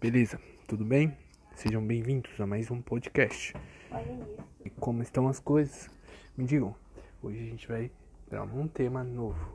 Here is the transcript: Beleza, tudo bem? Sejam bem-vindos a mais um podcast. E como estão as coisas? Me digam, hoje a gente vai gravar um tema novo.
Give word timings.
Beleza, 0.00 0.38
tudo 0.68 0.84
bem? 0.84 1.12
Sejam 1.56 1.84
bem-vindos 1.84 2.30
a 2.40 2.46
mais 2.46 2.70
um 2.70 2.80
podcast. 2.80 3.52
E 4.64 4.70
como 4.70 5.02
estão 5.02 5.26
as 5.26 5.40
coisas? 5.40 5.90
Me 6.36 6.44
digam, 6.44 6.72
hoje 7.20 7.40
a 7.40 7.46
gente 7.46 7.66
vai 7.66 7.90
gravar 8.30 8.54
um 8.56 8.68
tema 8.68 9.02
novo. 9.02 9.44